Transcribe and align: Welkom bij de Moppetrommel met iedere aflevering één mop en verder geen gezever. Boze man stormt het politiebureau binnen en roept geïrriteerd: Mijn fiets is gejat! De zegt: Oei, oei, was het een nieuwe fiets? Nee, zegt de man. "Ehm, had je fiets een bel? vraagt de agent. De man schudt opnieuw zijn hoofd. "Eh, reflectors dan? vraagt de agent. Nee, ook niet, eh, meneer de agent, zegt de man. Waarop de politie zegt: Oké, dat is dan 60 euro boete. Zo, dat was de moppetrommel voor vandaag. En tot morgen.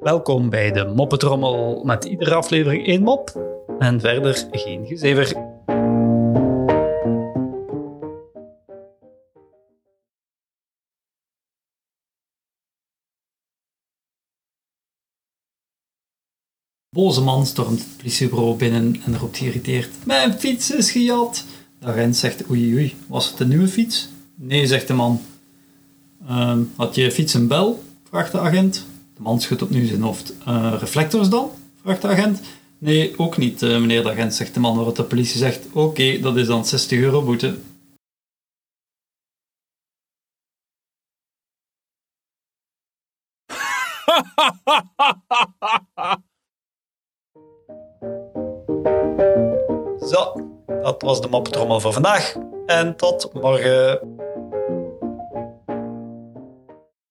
Welkom 0.00 0.50
bij 0.50 0.72
de 0.72 0.92
Moppetrommel 0.94 1.84
met 1.84 2.04
iedere 2.04 2.34
aflevering 2.34 2.86
één 2.86 3.02
mop 3.02 3.54
en 3.78 4.00
verder 4.00 4.46
geen 4.50 4.86
gezever. 4.86 5.52
Boze 16.90 17.20
man 17.20 17.46
stormt 17.46 17.78
het 17.78 17.96
politiebureau 17.96 18.56
binnen 18.56 19.02
en 19.04 19.18
roept 19.18 19.36
geïrriteerd: 19.36 20.06
Mijn 20.06 20.32
fiets 20.32 20.70
is 20.70 20.90
gejat! 20.90 21.44
De 21.78 22.12
zegt: 22.12 22.50
Oei, 22.50 22.74
oei, 22.74 22.94
was 23.06 23.30
het 23.30 23.40
een 23.40 23.48
nieuwe 23.48 23.68
fiets? 23.68 24.08
Nee, 24.34 24.66
zegt 24.66 24.86
de 24.86 24.92
man. 24.92 25.20
"Ehm, 26.28 26.62
had 26.76 26.94
je 26.94 27.12
fiets 27.12 27.34
een 27.34 27.48
bel? 27.48 27.82
vraagt 28.08 28.32
de 28.32 28.38
agent. 28.40 28.86
De 29.16 29.22
man 29.22 29.40
schudt 29.40 29.62
opnieuw 29.62 29.86
zijn 29.86 30.02
hoofd. 30.02 30.32
"Eh, 30.46 30.74
reflectors 30.78 31.28
dan? 31.28 31.50
vraagt 31.82 32.02
de 32.02 32.08
agent. 32.08 32.40
Nee, 32.78 33.18
ook 33.18 33.36
niet, 33.36 33.62
eh, 33.62 33.70
meneer 33.78 34.02
de 34.02 34.10
agent, 34.10 34.34
zegt 34.34 34.54
de 34.54 34.60
man. 34.60 34.76
Waarop 34.76 34.96
de 34.96 35.04
politie 35.04 35.38
zegt: 35.38 35.60
Oké, 35.72 36.20
dat 36.20 36.36
is 36.36 36.46
dan 36.46 36.66
60 36.66 36.98
euro 36.98 37.22
boete. 37.22 37.54
Zo, 50.10 50.32
dat 50.82 51.02
was 51.02 51.20
de 51.20 51.28
moppetrommel 51.28 51.80
voor 51.80 51.92
vandaag. 51.92 52.34
En 52.66 52.96
tot 52.96 53.32
morgen. 53.32 54.00